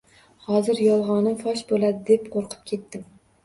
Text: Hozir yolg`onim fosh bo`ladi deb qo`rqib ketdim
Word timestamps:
Hozir 0.45 0.81
yolg`onim 0.85 1.37
fosh 1.43 1.63
bo`ladi 1.75 2.03
deb 2.11 2.29
qo`rqib 2.33 2.61
ketdim 2.75 3.09